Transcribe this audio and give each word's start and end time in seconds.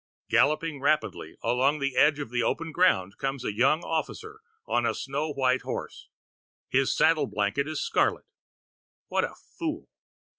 Galloping 0.31 0.79
rapidly 0.81 1.35
along 1.43 1.75
in 1.75 1.81
the 1.81 1.95
edge 1.95 2.17
of 2.17 2.31
the 2.31 2.41
open 2.41 2.71
ground 2.71 3.19
comes 3.19 3.45
a 3.45 3.53
young 3.53 3.83
officer 3.83 4.41
on 4.65 4.83
a 4.83 4.95
snow 4.95 5.31
white 5.31 5.61
horse. 5.61 6.09
His 6.69 6.91
saddle 6.97 7.27
blanket 7.27 7.67
is 7.67 7.83
scarlet. 7.85 8.25
What 9.09 9.25
a 9.25 9.35
fool! 9.59 9.89